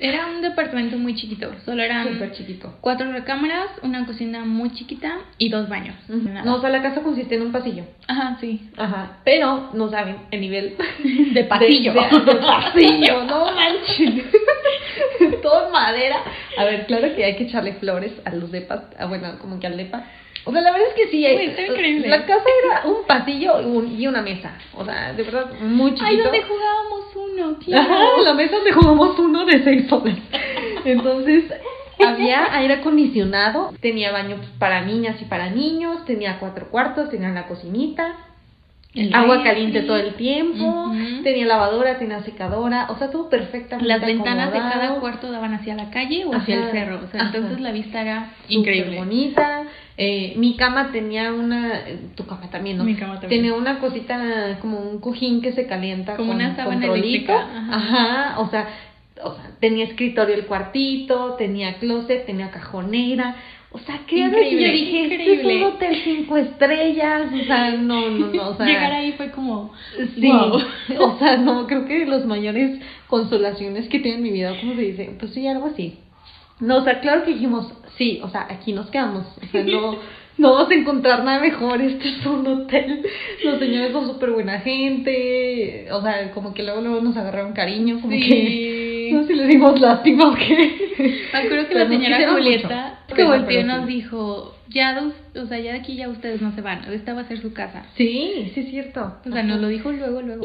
[0.00, 1.50] Era un departamento muy chiquito.
[1.64, 2.76] Solo eran Súper chiquito.
[2.80, 5.96] cuatro recámaras, una cocina muy chiquita y dos baños.
[6.08, 7.84] No, o sea, la casa consiste en un pasillo.
[8.06, 8.70] Ajá, sí.
[8.76, 10.76] Ajá, pero no saben el nivel
[11.34, 11.92] De pasillo.
[11.94, 14.24] De, de- de pasillo, no manches.
[15.42, 16.16] Todo en madera.
[16.56, 19.66] A ver, claro que hay que echarle flores a los depas, ah, bueno, como que
[19.66, 20.04] al depa.
[20.44, 21.26] O sea, la verdad es que sí.
[21.26, 22.08] Uy, está increíble.
[22.08, 24.52] La casa era un pasillo y un- y una mesa.
[24.74, 26.06] O sea, de verdad, muy chiquito.
[26.06, 26.97] Ay, donde jugábamos
[27.44, 27.92] uno, claro.
[27.92, 30.16] Ajá, la mesa donde jugamos uno de seis soles.
[30.84, 31.44] Entonces,
[32.06, 37.46] había aire acondicionado, tenía baño para niñas y para niños, tenía cuatro cuartos, tenía la
[37.46, 38.14] cocinita,
[38.94, 44.00] El agua caliente todo el tiempo, tenía lavadora, tenía secadora, o sea, todo perfectamente Las
[44.00, 47.00] ventanas de cada cuarto daban hacia la calle o hacia Ajá, el cerro.
[47.04, 48.98] O sea, entonces la vista era increíble.
[48.98, 49.64] bonita.
[50.00, 51.82] Eh, mi cama tenía una,
[52.14, 52.84] tu cama también, ¿no?
[52.84, 53.42] Mi cama también.
[53.42, 57.74] Tenía una cosita como un cojín que se calienta Como con una sábana eléctrica, ajá.
[57.74, 58.68] Ajá, o sea,
[59.24, 63.34] o sea, tenía escritorio el cuartito, tenía closet, tenía cajonera.
[63.70, 65.56] O sea, que Increíble, yo dije, este es increíble.
[65.56, 69.72] un hotel cinco estrellas, o sea, no, no, no, o sea, Llegar ahí fue como.
[70.14, 70.62] Sí, Wow.
[71.00, 74.82] o sea, no, creo que los mayores consolaciones que tiene en mi vida, ¿cómo se
[74.82, 75.10] dice?
[75.18, 75.98] Pues sí, algo así.
[76.60, 79.96] No, o sea, claro que dijimos, sí, o sea, aquí nos quedamos, o sea, no,
[80.38, 83.04] no vamos a encontrar nada mejor, este es un hotel,
[83.44, 88.00] los señores son súper buena gente, o sea, como que luego, luego nos agarraron cariño,
[88.00, 89.10] como que, Sí.
[89.12, 91.26] no sé si les dimos lástima o qué.
[91.32, 95.46] Me acuerdo que Pero la señora Julieta se volteó y nos dijo: ya, dos- o
[95.46, 96.84] sea, ya de aquí ya ustedes no se van.
[96.92, 97.86] Esta va a ser su casa.
[97.96, 99.16] Sí, sí es cierto.
[99.26, 100.44] O sea, nos lo dijo luego, luego.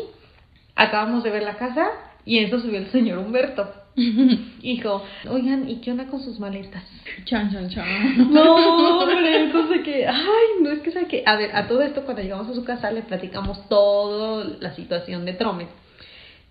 [0.76, 1.88] Acabamos de ver la casa
[2.26, 3.70] y en eso subió el señor Humberto.
[4.62, 6.84] Dijo, oigan, ¿y qué onda con sus maletas?
[7.26, 8.34] Chan, chan, chan.
[8.34, 12.04] No, hombre, entonces que, ay, no es que sabe que, a ver, a todo esto
[12.04, 15.68] cuando llegamos a su casa le platicamos todo la situación de Trome.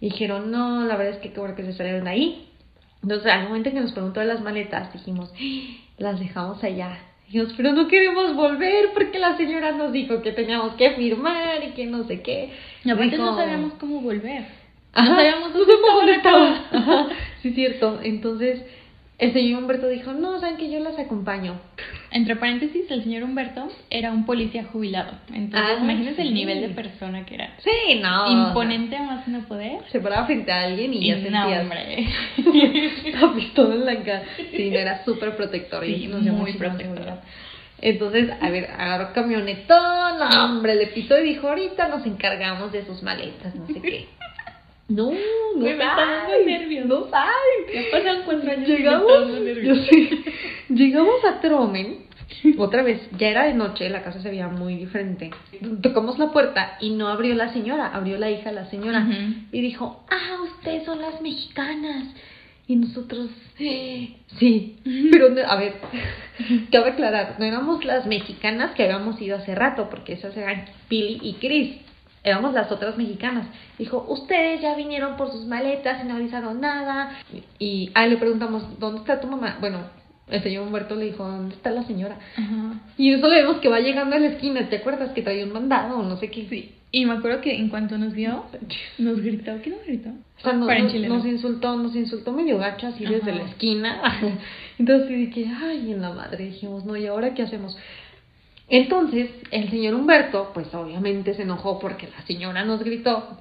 [0.01, 2.49] Dijeron, no, la verdad es que qué bueno que se salieron de ahí.
[3.03, 6.99] Entonces, al momento en que nos preguntó de las maletas, dijimos, "Ah, las dejamos allá.
[7.27, 11.71] Dijimos, pero no queremos volver porque la señora nos dijo que teníamos que firmar y
[11.73, 12.53] que no sé qué.
[12.85, 14.45] Y aparte Dijo, no sabíamos cómo volver.
[14.93, 17.09] Ajá, No sabíamos dónde estaba
[17.43, 18.01] Sí, cierto.
[18.03, 18.63] Entonces,
[19.19, 21.61] el señor Humberto dijo, no, saben que yo las acompaño.
[22.11, 25.13] Entre paréntesis, el señor Humberto era un policía jubilado.
[25.33, 27.55] Entonces, Ah, imagínense el nivel de persona que era.
[27.59, 28.49] Sí, no.
[28.49, 29.81] Imponente a más no poder.
[29.93, 32.09] Se paraba frente a alguien y, Y ya no, sentías hombre.
[33.21, 34.23] la pistola en la cara.
[34.57, 35.85] Sí, no, era súper protector.
[35.85, 37.19] y Sí, nos dio muy protector.
[37.81, 42.85] Entonces, a ver, agarró camionetón, no, hombre, le pitó y dijo, ahorita nos encargamos de
[42.87, 44.07] sus maletas, no sé qué.
[44.95, 46.87] No, no me está dando sabe, nervios.
[46.87, 47.31] No sabe.
[47.75, 49.89] Ya pasaron cuatro años Llegamos, nervios.
[50.69, 51.99] yo llegamos a Tromen
[52.59, 55.31] Otra vez, ya era de noche, la casa se veía muy diferente.
[55.83, 59.07] Tocamos la puerta y no abrió la señora, abrió la hija de la señora.
[59.53, 62.05] Y dijo, ah, ustedes son las mexicanas.
[62.69, 63.29] Y nosotros,
[63.59, 64.77] "Eh, sí.
[65.13, 65.75] Pero, no- a ver,
[66.71, 71.19] cabe aclarar, no éramos las mexicanas que habíamos ido hace rato, porque esas eran Pili
[71.23, 71.77] y Chris.
[72.25, 73.47] Éramos las otras mexicanas.
[73.79, 77.19] Dijo, ustedes ya vinieron por sus maletas y no avisaron nada.
[77.59, 79.59] Y ah, le preguntamos, ¿dónde está tu mamá?
[79.61, 79.81] Bueno,
[80.29, 82.19] el señor Humberto le dijo, ¿dónde está la señora?
[82.37, 82.81] Ajá.
[82.97, 85.11] Y eso le vemos que va llegando a la esquina, ¿te acuerdas?
[85.13, 86.47] Que traía un mandado o no sé qué.
[86.49, 86.73] Sí.
[86.95, 88.45] Y me acuerdo que en cuanto nos vio,
[88.99, 89.53] nos gritó.
[89.63, 90.11] ¿Qué nos gritó?
[90.11, 94.03] O sea, nos, insultó, nos insultó medio gacho así desde la esquina.
[94.79, 97.79] Entonces dije, ay, en la madre, dijimos, no, ¿y ahora qué hacemos?
[98.75, 103.39] Entonces, el señor Humberto, pues obviamente se enojó porque la señora nos gritó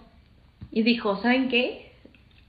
[0.74, 1.94] y dijo, ¿saben qué?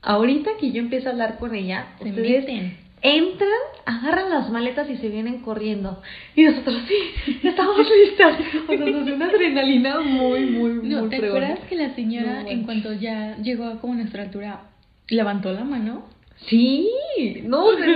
[0.02, 2.76] Ahorita que yo empiezo a hablar con ella, Se ustedes meten.
[3.02, 3.48] entran,
[3.86, 6.02] agarran las maletas y se vienen corriendo.
[6.34, 8.36] Y nosotros, sí, estamos listas.
[8.68, 11.46] O sea, nos dio una adrenalina muy, muy, No, muy ¿te fregona.
[11.46, 14.60] acuerdas que la señora, No, en cuanto ya llegó a como nuestra altura,
[15.08, 16.02] levantó la mano?
[16.48, 16.90] Sí,
[17.44, 17.86] no, no, no,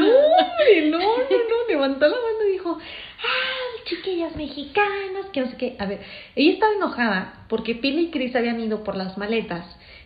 [0.91, 3.56] no, no, levantó la mano y dijo, ah,
[3.87, 5.77] chiquillas mexicanas, que no sé qué.
[5.79, 6.01] A ver,
[6.35, 9.65] ella estaba enojada porque Pili y Chris habían ido por las maletas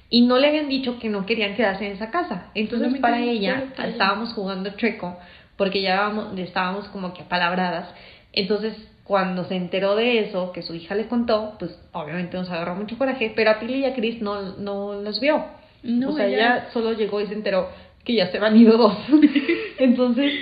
[0.09, 2.51] y no le habían dicho que no querían quedarse en esa casa.
[2.55, 3.55] Entonces para ella
[3.89, 5.17] estábamos jugando treco
[5.57, 7.93] porque ya estábamos como que apalabradas.
[8.33, 12.77] Entonces cuando se enteró de eso, que su hija le contó, pues obviamente nos agarró
[12.77, 15.45] mucho coraje, pero a Pili y a Chris no, no los vio.
[15.83, 17.69] No, o sea, ella- ella solo llegó y se enteró
[18.05, 18.97] que ya se habían ido dos.
[19.79, 20.33] Entonces,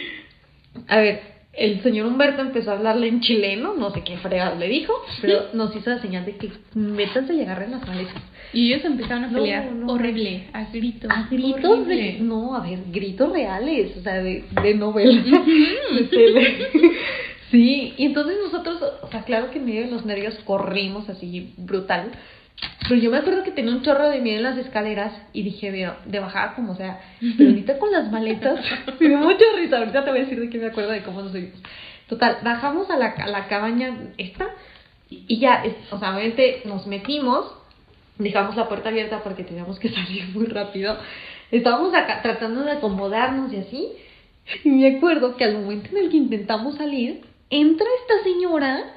[0.89, 1.21] a ver,
[1.59, 5.47] el señor Humberto empezó a hablarle en chileno, no sé qué fregados le dijo, pero
[5.53, 8.23] nos hizo la señal de que métanse y agarren las maletas.
[8.53, 9.93] Y ellos empezaron a No, pelear no.
[9.93, 11.11] horrible, a gritos.
[11.11, 12.19] A gritos de...
[12.21, 15.23] No, a ver, gritos reales, o sea, de, de novela,
[15.95, 16.57] de tele.
[17.51, 21.53] Sí, y entonces nosotros, o sea, claro que en medio de los nervios corrimos así
[21.57, 22.11] brutal.
[22.89, 25.71] Pero yo me acuerdo que tenía un chorro de miedo en las escaleras y dije,
[25.71, 27.01] veo, de bajada como sea,
[27.37, 28.61] pero ahorita con las maletas,
[29.01, 31.23] me dio mucha risa, ahorita te voy a decir de qué me acuerdo de cómo
[31.23, 31.61] nos subimos.
[32.09, 34.49] Total, bajamos a la, a la cabaña esta
[35.11, 37.55] y ya, o sea, obviamente nos metimos,
[38.19, 40.97] dejamos la puerta abierta porque teníamos que salir muy rápido.
[41.51, 43.89] Estábamos acá tratando de acomodarnos y así.
[44.65, 48.95] Y me acuerdo que al momento en el que intentamos salir, entra esta señora,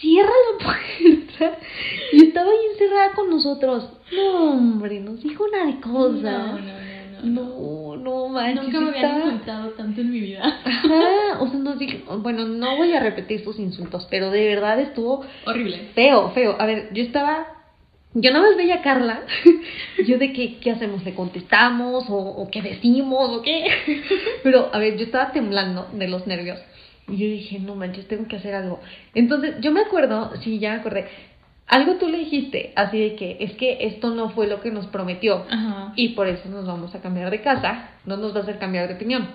[0.00, 1.58] cierra la puerta
[2.12, 3.88] y estaba ahí encerrada con nosotros.
[4.12, 6.38] No, hombre, nos dijo una cosa.
[6.38, 6.76] No, no, no, no.
[7.22, 8.64] No, no, manches.
[8.64, 10.42] Nunca me habían estaba- insultado tanto en mi vida.
[10.64, 14.78] Ajá, o sea, nos dijo, bueno, no voy a repetir sus insultos, pero de verdad
[14.80, 15.90] estuvo Horrible.
[15.94, 16.56] Feo, feo.
[16.58, 17.46] A ver, yo estaba.
[18.18, 19.22] Yo nada más veía a Carla.
[20.06, 23.66] Yo de que, qué hacemos, le contestamos o, o qué decimos o qué.
[24.42, 26.58] Pero, a ver, yo estaba temblando de los nervios.
[27.08, 28.80] Y yo dije, no manches, tengo que hacer algo.
[29.14, 31.06] Entonces, yo me acuerdo, sí, ya me acordé.
[31.68, 34.86] Algo tú le dijiste, así de que es que esto no fue lo que nos
[34.86, 35.44] prometió.
[35.50, 35.92] Ajá.
[35.96, 37.90] Y por eso nos vamos a cambiar de casa.
[38.04, 39.28] No nos va a hacer cambiar de opinión.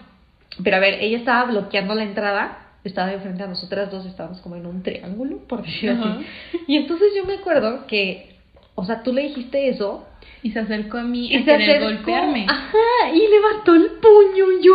[0.63, 2.57] Pero a ver, ella estaba bloqueando la entrada.
[2.83, 6.13] Estaba de frente a nosotras dos, estábamos como en un triángulo, por decir Ajá.
[6.15, 6.25] así.
[6.67, 8.35] Y entonces yo me acuerdo que,
[8.75, 10.07] o sea, tú le dijiste eso.
[10.43, 12.45] Y se acercó a mí Y a se querer acercó, golpearme.
[12.49, 14.51] Ajá, y levantó el puño.
[14.59, 14.73] Y yo,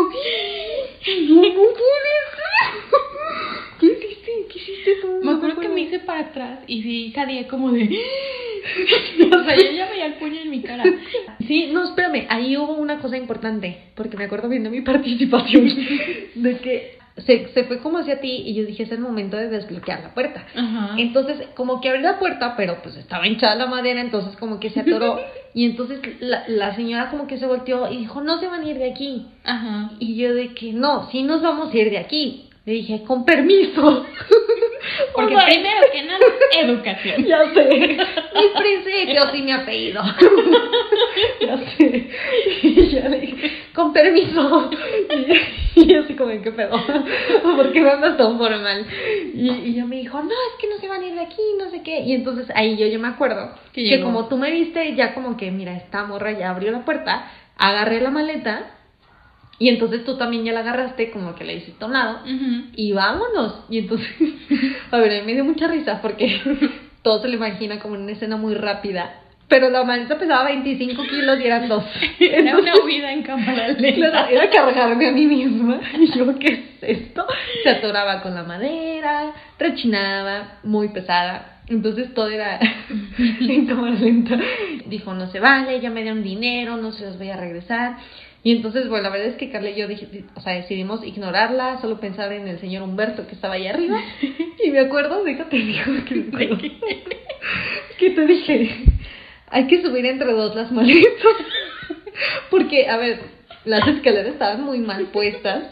[1.29, 1.63] no, no.
[3.81, 4.33] ¿Qué hiciste?
[4.51, 5.21] ¿Qué hiciste tú?
[5.23, 7.83] Me acuerdo que me hice para atrás y sí jadeé como de.
[9.33, 10.85] o sea, yo ya veía el puño en mi cara.
[11.47, 15.69] Sí, no, espérame, ahí hubo una cosa importante, porque me acuerdo bien de mi participación,
[16.35, 19.49] de que se, se fue como hacia ti y yo dije, es el momento de
[19.49, 20.45] desbloquear la puerta.
[20.55, 20.95] Ajá.
[20.99, 24.71] Entonces, como que abrí la puerta, pero pues estaba hinchada la madera, entonces como que
[24.71, 25.19] se atoró.
[25.55, 28.69] Y entonces la, la señora como que se volteó y dijo, no se van a
[28.69, 29.27] ir de aquí.
[29.43, 29.93] Ajá.
[29.99, 32.46] Y yo de que no, sí nos vamos a ir de aquí.
[32.67, 34.07] Le dije, con permiso.
[35.15, 36.19] Porque O sea, primero que nada,
[36.59, 37.25] educación.
[37.25, 37.97] Ya sé,
[38.35, 40.03] mis principios y mi apellido.
[41.41, 42.11] ya sé.
[42.63, 44.71] Y ya le dije, con permiso.
[45.77, 46.77] Y, yo así como, ¿qué pedo?
[47.43, 48.87] ¿Por qué me andas tan formal?
[49.33, 51.43] Y, y ella me dijo, no, es que no se van a ir de aquí,
[51.59, 52.01] no sé qué.
[52.01, 55.37] Y entonces ahí yo, yo me acuerdo Que que, como tú me viste, ya como
[55.37, 58.76] que, mira, esta morra ya abrió la puerta, agarré la maleta.
[59.59, 62.21] Y entonces tú también ya la agarraste, como que la hiciste a un lado
[62.75, 63.65] y vámonos.
[63.71, 64.09] Y entonces,
[64.91, 66.41] a ver, a mí me dio mucha risa porque
[67.03, 69.23] todo se lo imagina como en una escena muy rápida.
[69.49, 71.85] Pero la maleta pesaba 25 kilos y eran dos.
[72.19, 74.29] Era una huida en cámara lenta.
[74.29, 75.81] era cargarme a mí misma.
[76.01, 76.49] Y yo, ¿qué
[76.83, 77.25] es esto?
[77.63, 81.61] Se atoraba con la madera, rechinaba, muy pesada.
[81.69, 82.59] Entonces todo era
[83.41, 84.37] en cámara lenta.
[84.87, 87.99] Dijo, no se vale, ya me dieron dinero, no se los voy a regresar.
[88.47, 90.07] Y entonces, bueno, la verdad es que Carla y yo dije,
[90.37, 94.01] o sea, decidimos ignorarla, solo pensar en el señor Humberto que estaba ahí arriba.
[94.65, 96.31] Y me acuerdo, déjate dijo que,
[97.99, 98.85] que te dije,
[99.49, 101.37] hay que subir entre dos las maletas.
[102.49, 103.19] Porque, a ver,
[103.65, 105.65] las escaleras estaban muy mal puestas.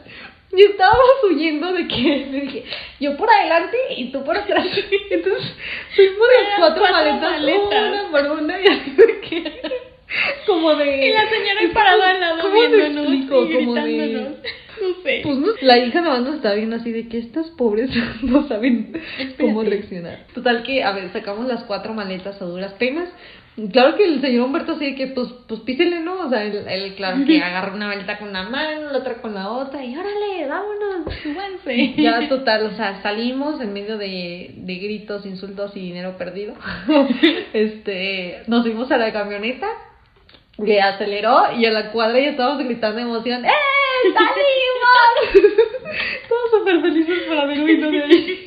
[0.52, 2.64] Y estábamos huyendo de que le dije,
[2.98, 4.66] yo por adelante y tú por atrás.
[5.10, 5.54] Entonces
[5.94, 9.83] fuimos las cuatro, cuatro maletas, maletas, una por una y así de que
[10.46, 14.34] como de y la señora parada al lado viéndonos y como de
[14.80, 15.20] no sé.
[15.22, 17.90] Pues no, la hija nada más nos estaba viendo así de que estas pobres
[18.22, 19.00] no saben
[19.38, 20.26] cómo reaccionar.
[20.34, 23.08] Total que, a ver, sacamos las cuatro maletas a duras penas.
[23.72, 26.26] Claro que el señor Humberto así de que, pues, pues písele, ¿no?
[26.26, 29.32] O sea, él, él claro que agarra una maleta con una mano, la otra con
[29.32, 31.94] la otra, y órale, vámonos, súbanse.
[31.96, 36.54] Ya, total, o sea, salimos en medio de, de gritos, insultos y dinero perdido.
[37.52, 39.68] este, nos fuimos a la camioneta,
[40.62, 43.50] que aceleró y a la cuadra ya estábamos gritando de emoción, ¡eh!
[44.12, 45.54] ¡Salimos!
[46.28, 48.44] Todos súper felices por haber huido de ahí.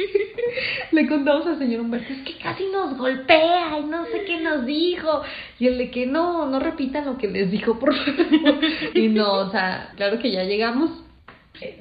[0.92, 4.66] Le contamos al señor Humberto, es que casi nos golpea y no sé qué nos
[4.66, 5.22] dijo.
[5.60, 8.60] Y el de que no, no repitan lo que les dijo, por favor.
[8.94, 11.07] Y no, o sea, claro que ya llegamos.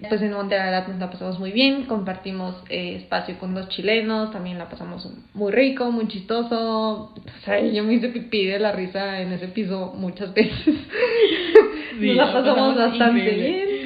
[0.09, 4.59] Pues en Monterrey nos la pasamos muy bien, compartimos eh, espacio con dos chilenos, también
[4.59, 7.13] la pasamos muy rico, muy chistoso.
[7.15, 10.67] O sea, yo me hice pipí de la risa en ese piso muchas veces.
[12.01, 13.77] nos la pasamos bastante bien.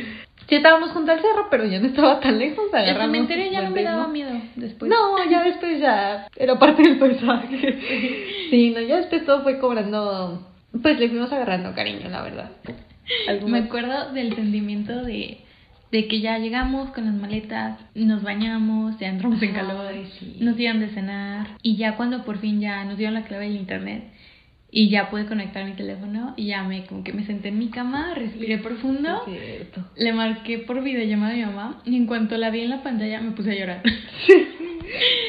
[0.49, 2.65] Sí, estábamos junto al cerro, pero ya no estaba tan lejos.
[2.73, 4.91] El cementerio ya no me daba miedo después.
[4.91, 7.79] No, ya después ya era parte del paisaje.
[8.51, 10.45] Sí, no, ya después todo fue cobrando.
[10.83, 12.51] Pues le fuimos agarrando cariño, la verdad.
[13.47, 15.39] Me acuerdo del sentimiento de,
[15.91, 19.93] de que ya llegamos con las maletas, nos bañamos, ya entramos en calor,
[20.39, 21.49] nos dieron de cenar.
[21.63, 24.05] Y ya cuando por fin ya nos dieron la clave del internet
[24.73, 27.71] y ya pude conectar mi teléfono y ya me como que me senté en mi
[27.71, 29.23] cama, respiré profundo,
[29.97, 33.21] le marqué por videollamada a mi mamá y en cuanto la vi en la pantalla
[33.21, 33.83] me puse a llorar.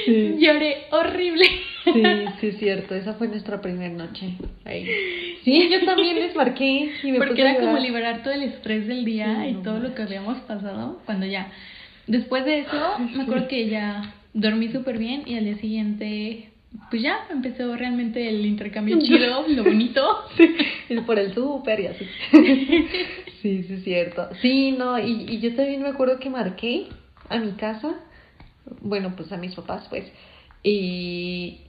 [0.06, 0.36] Sí.
[0.40, 1.46] Lloré horrible.
[1.84, 1.92] Sí,
[2.40, 4.38] sí es cierto, esa fue nuestra primera noche.
[4.66, 4.88] Ahí.
[5.44, 9.06] Sí, yo también les marqué y me Porque era como liberar todo el estrés del
[9.06, 11.52] día y todo lo que habíamos pasado cuando ya
[12.08, 16.52] después de eso me acuerdo que ya dormí súper bien y al día siguiente
[16.90, 20.02] pues ya empezó realmente el intercambio chido, lo bonito.
[20.38, 22.06] Sí, por el súper y así.
[23.42, 24.30] Sí, sí, es cierto.
[24.42, 26.88] Sí, no, y, y yo también me acuerdo que marqué
[27.30, 27.96] a mi casa,
[28.82, 30.06] bueno, pues a mis papás, pues,
[30.64, 31.60] y,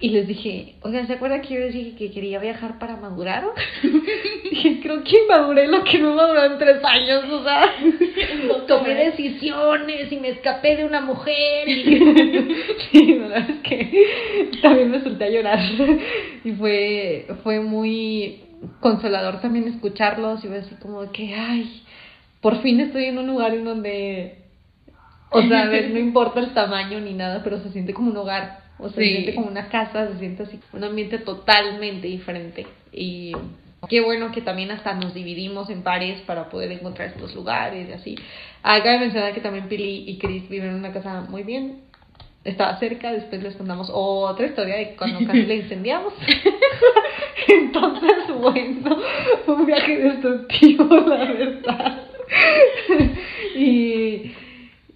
[0.00, 3.44] y les dije, oigan, ¿se acuerdan que yo les dije que quería viajar para madurar?
[4.50, 7.70] dije, creo que maduré lo que no maduró en tres años, o sea,
[8.66, 11.68] tomé decisiones y me escapé de una mujer.
[11.68, 11.84] Y...
[12.92, 15.60] sí, la verdad es que también me solté a llorar.
[16.44, 18.40] y fue, fue muy
[18.80, 21.82] consolador también escucharlos y ver así como que, ay,
[22.40, 24.38] por fin estoy en un lugar en donde,
[25.30, 28.16] o sea, a ver, no importa el tamaño ni nada, pero se siente como un
[28.16, 32.66] hogar o sea, se siente como una casa, se siente así, un ambiente totalmente diferente.
[32.92, 33.32] Y
[33.88, 37.92] qué bueno que también hasta nos dividimos en pares para poder encontrar estos lugares y
[37.92, 38.16] así.
[38.62, 41.82] Acá de mencionar que también Pili y Chris viven en una casa muy bien.
[42.42, 46.14] Estaba cerca, después les contamos otra historia de cuando casi le incendiamos.
[47.48, 48.96] Entonces, bueno,
[49.46, 52.02] un viaje destructivo, la verdad.
[53.56, 54.32] y,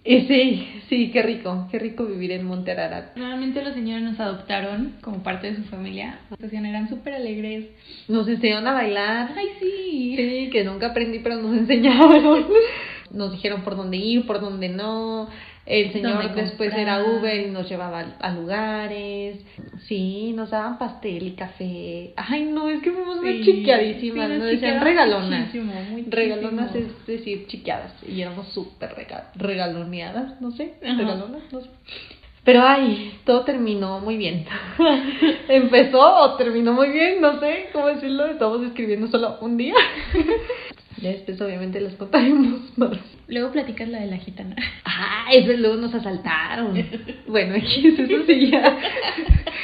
[0.04, 3.16] y sí, Sí, qué rico, qué rico vivir en Monterarat.
[3.16, 6.18] Realmente los señores nos adoptaron como parte de su familia.
[6.38, 7.66] eran súper alegres.
[8.06, 9.30] Nos enseñaron a bailar.
[9.34, 10.14] Ay, sí.
[10.16, 12.46] Sí, que nunca aprendí, pero nos enseñaron.
[13.10, 15.28] Nos dijeron por dónde ir, por dónde no.
[15.66, 19.38] El señor después era Uber y nos llevaba a, lugares.
[19.86, 22.12] Sí, nos daban pastel y café.
[22.16, 24.28] Ay, no, es que fuimos muy chiqueadísimas.
[24.30, 25.50] nos decían regalonas.
[26.08, 27.92] regalonas es decir, chiqueadas.
[28.06, 28.94] Y éramos súper
[29.36, 30.74] regaloneadas, no sé.
[30.82, 31.70] Regalonas, no sé.
[32.44, 34.44] Pero ay, todo terminó muy bien.
[35.48, 38.26] Empezó o terminó muy bien, no sé cómo decirlo.
[38.26, 39.74] Estamos escribiendo solo un día.
[40.98, 42.98] Ya después obviamente les contaremos más.
[43.26, 44.54] Luego platicas la de la gitana.
[44.84, 46.74] Ah, eso luego nos asaltaron.
[47.26, 48.78] bueno, eso sí ya.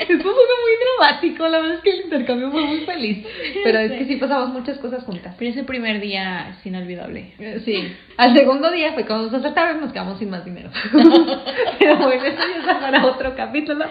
[0.00, 3.26] Esto fue muy dramático, la verdad es que el intercambio fue muy feliz.
[3.62, 5.34] Pero es que sí pasamos muchas cosas juntas.
[5.38, 7.32] Pero ese primer día es inolvidable.
[7.38, 7.92] Eh, sí.
[8.16, 10.70] Al segundo día fue cuando nos asaltaron nos quedamos sin más dinero.
[11.78, 13.84] Pero bueno, eso ya es para otro capítulo.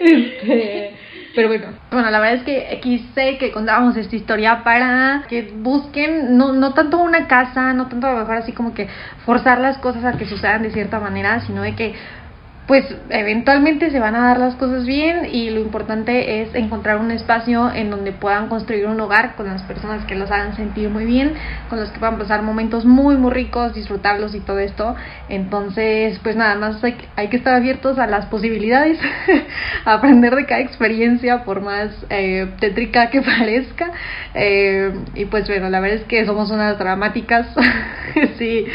[0.00, 0.92] Este
[1.34, 6.36] pero bueno, bueno, la verdad es que quise que contábamos esta historia para que busquen
[6.36, 8.88] no, no tanto una casa, no tanto a lo mejor así como que
[9.24, 11.94] forzar las cosas a que sucedan de cierta manera, sino de que
[12.66, 17.10] pues eventualmente se van a dar las cosas bien y lo importante es encontrar un
[17.10, 21.04] espacio en donde puedan construir un hogar con las personas que los hagan sentir muy
[21.04, 21.32] bien,
[21.68, 24.94] con los que puedan pasar momentos muy muy ricos, disfrutarlos y todo esto.
[25.28, 28.98] Entonces, pues nada más hay, que estar abiertos a las posibilidades,
[29.84, 33.90] aprender de cada experiencia por más eh, tétrica que parezca.
[34.34, 37.48] Eh, y pues bueno, la verdad es que somos unas dramáticas,
[38.38, 38.66] sí,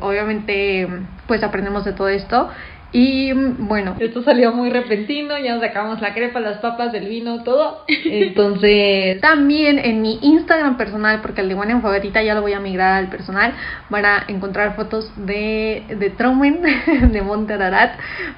[0.00, 0.88] obviamente
[1.28, 2.50] pues aprendemos de todo esto
[2.92, 7.44] y bueno, esto salió muy repentino, ya nos sacamos la crepa, las papas, el vino,
[7.44, 7.84] todo.
[7.86, 12.52] Entonces, también en mi Instagram personal, porque el de buena en favorita ya lo voy
[12.52, 13.54] a migrar al personal,
[13.90, 16.62] van a encontrar fotos de, de Traumen,
[17.12, 17.20] de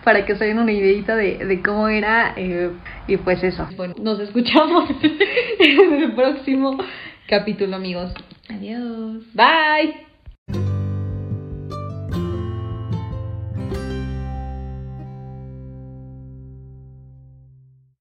[0.05, 2.35] para que se den una ideita de, de cómo era.
[2.37, 2.71] Eh,
[3.07, 3.67] y pues eso.
[3.77, 4.91] Bueno, nos escuchamos
[5.59, 6.77] en el próximo
[7.27, 8.13] capítulo, amigos.
[8.51, 9.23] Adiós.
[9.33, 10.82] Bye.